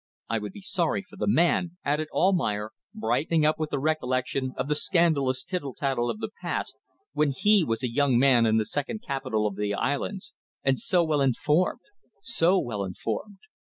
[0.31, 4.67] I would be sorry for the man," added Almayer, brightening up with the recollection of
[4.67, 6.75] the scandalous tittle tattle of the past,
[7.13, 10.33] when he was a young man in the second capital of the Islands
[10.63, 11.81] and so well informed,
[12.19, 13.41] so well informed.